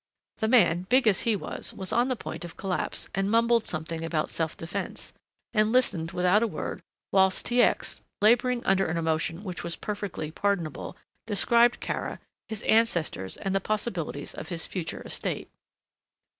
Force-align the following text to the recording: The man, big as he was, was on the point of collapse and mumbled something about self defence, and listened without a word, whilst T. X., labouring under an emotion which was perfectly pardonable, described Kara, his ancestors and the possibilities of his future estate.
The 0.39 0.47
man, 0.47 0.87
big 0.89 1.07
as 1.07 1.19
he 1.29 1.35
was, 1.35 1.75
was 1.75 1.93
on 1.93 2.07
the 2.07 2.15
point 2.15 2.43
of 2.43 2.57
collapse 2.57 3.07
and 3.13 3.29
mumbled 3.29 3.67
something 3.67 4.03
about 4.03 4.31
self 4.31 4.57
defence, 4.57 5.13
and 5.53 5.71
listened 5.71 6.09
without 6.11 6.41
a 6.41 6.47
word, 6.47 6.81
whilst 7.11 7.45
T. 7.45 7.61
X., 7.61 8.01
labouring 8.19 8.65
under 8.65 8.87
an 8.87 8.97
emotion 8.97 9.43
which 9.43 9.63
was 9.63 9.75
perfectly 9.75 10.31
pardonable, 10.31 10.97
described 11.27 11.81
Kara, 11.81 12.19
his 12.49 12.63
ancestors 12.63 13.37
and 13.37 13.53
the 13.53 13.61
possibilities 13.61 14.33
of 14.33 14.49
his 14.49 14.65
future 14.65 15.01
estate. 15.05 15.51